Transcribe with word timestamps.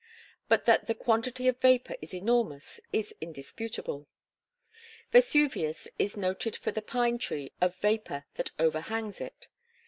But 0.49 0.65
that 0.65 0.87
the 0.87 0.95
quantity 0.95 1.47
of 1.47 1.61
vapor 1.61 1.95
is 2.01 2.11
enormous 2.11 2.79
is 2.91 3.13
indisputable. 3.21 4.07
Vesuvius 5.11 5.87
is 5.99 6.17
noted 6.17 6.55
for 6.55 6.71
the 6.71 6.81
"pine 6.81 7.19
tree" 7.19 7.51
of 7.61 7.75
vapor 7.75 8.25
that 8.33 8.49
overhangs 8.57 9.21
it. 9.21 9.47